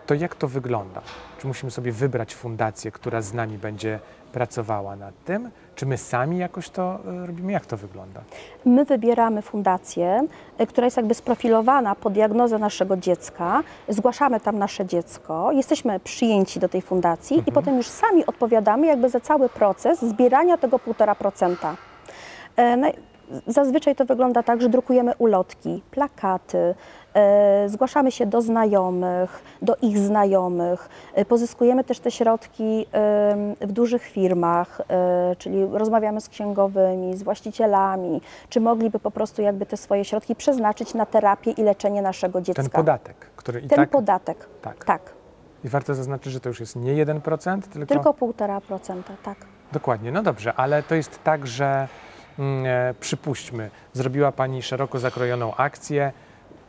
[0.07, 1.03] to jak to wygląda?
[1.39, 4.01] Czy musimy sobie wybrać fundację, która z nami będzie
[4.33, 5.51] pracowała nad tym?
[5.77, 7.53] Czy my sami jakoś to y, robimy?
[7.53, 8.21] Jak to wygląda?
[8.65, 10.27] My wybieramy fundację,
[10.61, 13.63] y, która jest jakby sprofilowana pod diagnozę naszego dziecka.
[13.89, 19.09] Zgłaszamy tam nasze dziecko, jesteśmy przyjęci do tej fundacji i potem już sami odpowiadamy jakby
[19.09, 21.75] za cały proces zbierania tego 1,5%.
[23.47, 26.75] Zazwyczaj to wygląda tak, że drukujemy ulotki, plakaty,
[27.15, 32.87] e, zgłaszamy się do znajomych, do ich znajomych, e, pozyskujemy też te środki
[33.61, 39.67] w dużych firmach, e, czyli rozmawiamy z księgowymi, z właścicielami, czy mogliby po prostu jakby
[39.67, 42.63] te swoje środki przeznaczyć na terapię i leczenie naszego dziecka.
[42.63, 44.85] Ten podatek, który i Ten tak, podatek, tak.
[44.85, 45.13] tak,
[45.65, 49.37] I warto zaznaczyć, że to już jest nie 1%, tylko, tylko 1,5%, tak.
[49.73, 50.13] dokładnie.
[50.13, 51.89] No dobrze, ale to jest tak, że
[53.01, 56.13] przypuśćmy, zrobiła Pani szeroko zakrojoną akcję,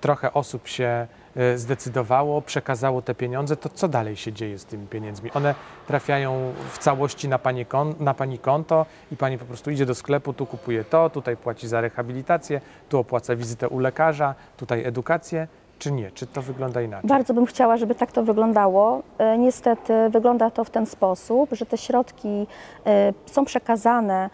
[0.01, 4.87] trochę osób się e, zdecydowało, przekazało te pieniądze, to co dalej się dzieje z tymi
[4.87, 5.31] pieniędzmi?
[5.31, 5.55] One
[5.87, 9.95] trafiają w całości na pani, kon, na pani konto i Pani po prostu idzie do
[9.95, 15.47] sklepu, tu kupuje to, tutaj płaci za rehabilitację, tu opłaca wizytę u lekarza, tutaj edukację,
[15.79, 16.11] czy nie?
[16.11, 17.09] Czy to wygląda inaczej?
[17.09, 19.03] Bardzo bym chciała, żeby tak to wyglądało.
[19.17, 22.47] E, Niestety wygląda to w ten sposób, że te środki
[22.85, 24.29] e, są przekazane e,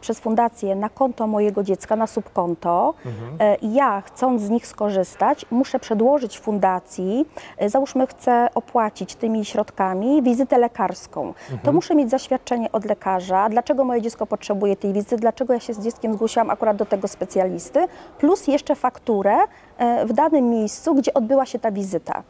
[0.00, 2.94] przez fundację na konto mojego dziecka, na subkonto.
[3.40, 7.26] E, i Ja, chcąc z nich skorzystać, muszę przedłożyć fundacji,
[7.58, 11.34] e, załóżmy, chcę opłacić tymi środkami wizytę lekarską.
[11.62, 15.74] To muszę mieć zaświadczenie od lekarza, dlaczego moje dziecko potrzebuje tej wizyty, dlaczego ja się
[15.74, 17.86] z dzieckiem zgłosiłam akurat do tego specjalisty,
[18.18, 19.36] plus jeszcze fakturę
[19.78, 22.22] e, w danym miejscu, gdzie odbyła się ta wizyta.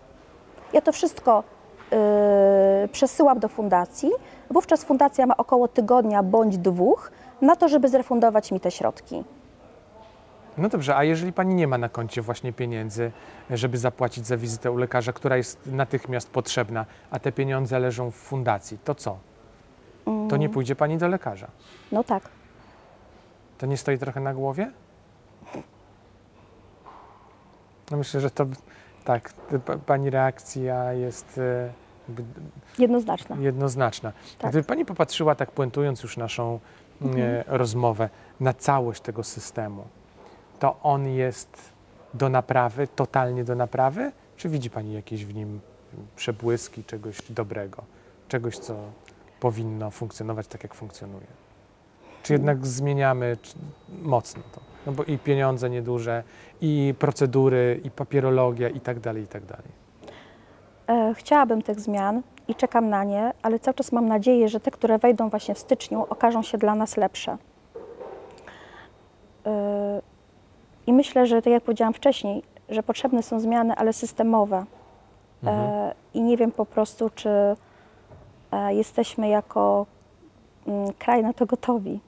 [0.73, 1.43] Ja to wszystko
[2.85, 4.11] y, przesyłam do fundacji.
[4.51, 7.11] Wówczas fundacja ma około tygodnia bądź dwóch,
[7.43, 9.25] na to, żeby zrefundować mi te środki.
[10.59, 13.13] No dobrze, a jeżeli pani nie ma na koncie właśnie pieniędzy,
[13.51, 18.15] żeby zapłacić za wizytę u lekarza, która jest natychmiast potrzebna, a te pieniądze leżą w
[18.15, 19.19] fundacji, to co?
[20.29, 21.47] To nie pójdzie pani do lekarza.
[21.93, 22.23] No tak.
[23.59, 24.71] To nie stoi trochę na głowie?
[27.91, 28.47] No myślę, że to
[29.05, 29.33] tak,
[29.87, 31.73] pani reakcja jest e,
[32.09, 32.25] jakby
[32.79, 33.37] Jednoznaczne.
[33.41, 34.13] jednoznaczna.
[34.39, 34.51] Tak.
[34.51, 36.61] Gdyby pani popatrzyła, tak puentując już naszą
[37.03, 38.09] e, rozmowę,
[38.41, 39.85] na całość tego systemu,
[40.59, 41.73] to on jest
[42.15, 44.13] do naprawy, totalnie do naprawy?
[44.37, 45.61] Czy widzi pani jakieś w nim
[46.17, 47.83] przebłyski czegoś dobrego,
[48.29, 48.75] czegoś, co
[49.41, 51.27] powinno funkcjonować tak, jak funkcjonuje?
[52.23, 53.37] Czy jednak zmieniamy
[54.03, 54.61] mocno to?
[54.87, 56.23] No bo i pieniądze nieduże,
[56.61, 59.69] i procedury, i papierologia, i tak dalej, i tak dalej.
[60.89, 64.71] E, Chciałabym tych zmian i czekam na nie, ale cały czas mam nadzieję, że te,
[64.71, 67.39] które wejdą właśnie w styczniu, okażą się dla nas lepsze.
[69.47, 70.03] E,
[70.87, 74.65] I myślę, że tak jak powiedziałam wcześniej, że potrzebne są zmiany, ale systemowe.
[75.45, 77.31] E, I nie wiem po prostu, czy
[78.53, 79.87] e, jesteśmy jako
[80.67, 82.01] mm, kraj na to gotowi.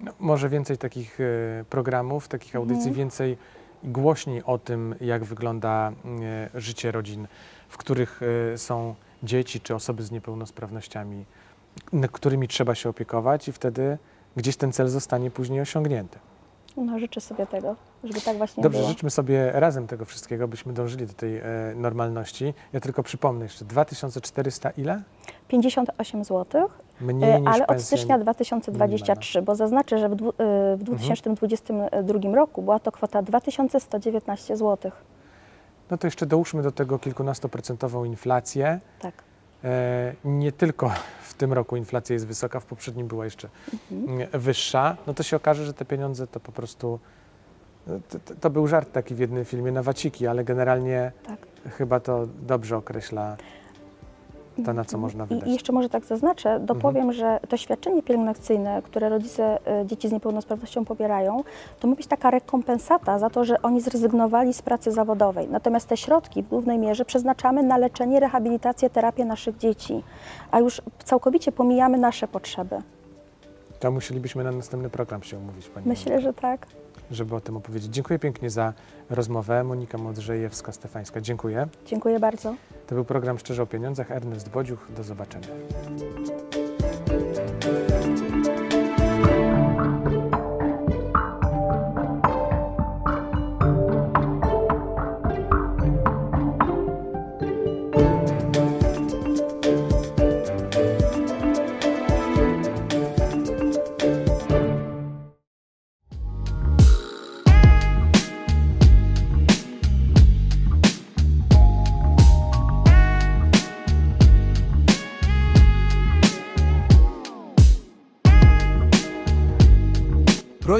[0.00, 1.24] No, może więcej takich e,
[1.70, 3.38] programów, takich audycji, więcej
[3.84, 5.92] głośniej o tym, jak wygląda
[6.54, 7.26] życie rodzin,
[7.76, 8.20] w których
[8.54, 11.24] e, są dzieci czy osoby z niepełnosprawnościami,
[12.12, 13.98] którymi trzeba się opiekować i wtedy
[14.36, 16.18] gdzieś ten cel zostanie później osiągnięty.
[16.76, 18.90] No, życzę sobie tego, żeby tak właśnie Dobrze, było.
[18.90, 22.54] życzmy sobie razem tego wszystkiego, byśmy dążyli do tej e, normalności.
[22.72, 25.02] Ja tylko przypomnę jeszcze, 2400 ile?
[25.48, 26.68] 58 zł,
[27.00, 32.62] Mniej E, niż ale od stycznia 2023, bo zaznaczę, że w, e, w 2022 roku
[32.62, 34.92] była to kwota 2119 zł.
[35.90, 38.80] No to jeszcze dołóżmy do tego kilkunastoprocentową inflację.
[39.00, 39.14] Tak.
[39.64, 43.48] E, nie tylko w tym roku inflacja jest wysoka, w poprzednim była jeszcze
[43.92, 46.98] mm, wyższa, no to się okaże, że te pieniądze to po prostu.
[47.86, 51.38] no, To, to, to był żart taki w jednym filmie na waciki, ale generalnie Tak.
[51.72, 53.36] chyba to dobrze określa
[54.64, 55.48] to, na co można I, wydać.
[55.48, 60.12] I jeszcze może tak zaznaczę, dopowiem, że to świadczenie pielęgnacyjne, które rodzice e, dzieci z
[60.12, 61.44] niepełnosprawnością pobierają,
[61.80, 65.48] to ma być taka rekompensata za to, że oni zrezygnowali z pracy zawodowej.
[65.50, 70.02] Natomiast te środki w głównej mierze przeznaczamy na leczenie, rehabilitację, terapię naszych dzieci,
[70.50, 72.76] a już całkowicie pomijamy nasze potrzeby.
[73.80, 76.66] To musielibyśmy na następny program się umówić, Pani Myślę, że tak.
[77.10, 77.92] Żeby o tym opowiedzieć.
[77.92, 78.72] Dziękuję pięknie za
[79.10, 79.64] rozmowę.
[79.64, 81.68] Monika Modrzejewska-Stefańska, dziękuję.
[81.86, 82.54] Dziękuję bardzo.
[82.86, 84.10] To był program Szczerze o Pieniądzach.
[84.10, 85.48] Ernest Bodziuch, do zobaczenia.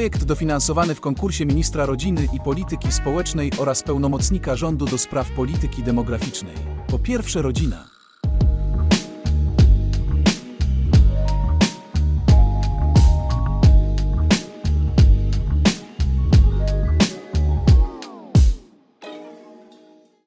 [0.07, 5.83] Projekt dofinansowany w konkursie ministra rodziny i polityki społecznej oraz pełnomocnika rządu do spraw polityki
[5.83, 6.55] demograficznej.
[6.87, 7.96] Po pierwsze rodzina.